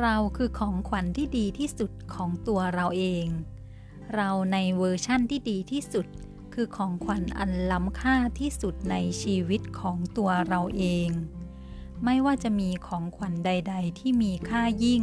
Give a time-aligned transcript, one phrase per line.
[0.00, 3.26] เราคือของขวัญที่ดีที่สุดของตัวเราเอง
[4.14, 6.06] เราในเวอร์ชั่นที่ดีที่สุด
[6.54, 11.08] คือของขวัญอันล้ำค่าที่สุดในชีวิตของตัวเราเอง
[12.04, 15.02] ไม่ว่าจะมีของขวัญใด ๆ ที่มีค่ายิ่ง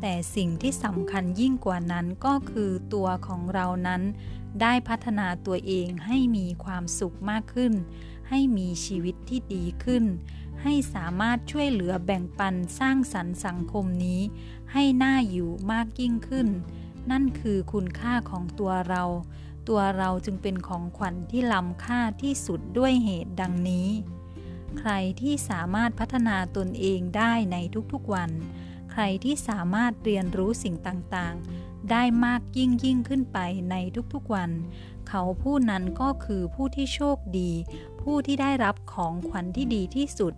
[0.00, 4.02] แต่สิ่งที่สำคัญยิ่งกว่านั้นก็คือตัวของเรานั้น
[4.60, 7.72] ได้พัฒนาตัวเองให้มีความสุขมากขึ้น
[8.28, 10.04] ให้มีชีวิตที่ดีขึ้น
[10.62, 14.20] ให้สามารถช่วยเหลือแบ่งปันสร้างสรรค์สังคมนี้
[14.72, 16.48] ให้น่าอยู่มากยิ่งขึ้น
[17.10, 19.04] นั่นคือคุณค่าของตัวเรา
[19.68, 23.88] ตัวเราจึงเป็นของขวัญที่ล้ำค่าที่สุดด้วยเหตุดังนี้
[24.78, 27.56] ใครที่สามารถพัฒนาตนเองได้ใน
[27.92, 28.30] ทุกๆวัน
[28.92, 33.38] ใครที่สามารถเรียนรู้สิ่งต่างๆ ได้มากยิ่งยิ่งขึ้นไป
[33.70, 33.74] ใน
[34.14, 34.50] ทุกๆวัน
[35.08, 37.50] เขาผู้นั้นก็คือผู้ที่โชคดี
[38.00, 40.32] ผู้ที่ได้รับของขวัญที่ดีที่สุด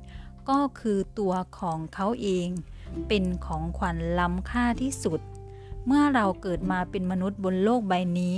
[0.50, 2.48] ก็คือตัวของเขาเอง
[3.08, 5.20] เป็นของขวัญล้ำค่าที่สุด
[5.86, 8.36] เมื่อเราเกิดมาเป็นมนุษย์บนโลกใบนี้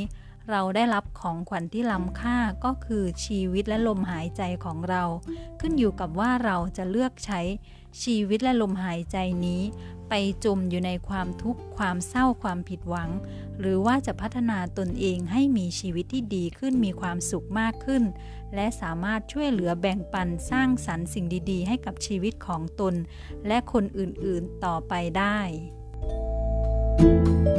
[0.51, 5.03] เราได้รับของขวัญที่ล้ำค่าก็คือชีวิตและลมหายใจของเรา
[5.61, 7.41] ขึ้นอยู่กับว่าเราจะเลือกใช้
[8.03, 9.63] ชีวิตและลมหายใจนี้
[10.09, 13.11] ไปจมอยู่ในความทุกข์ความเศร้าความผิดหวัง
[13.61, 18.03] หรือว่าจะพัฒนาตนเองให้มีชีวิตที่ดีขึ้นมีความสุขมากขึ้น
[18.55, 22.95] และสามารถช่วยเหลือแบ่งปันสร้างสรรค์สิ่งดีๆ ให้กับชีวิตของตน
[23.47, 25.39] และคนอื่นๆต่อไปได้
[27.01, 27.58] thank you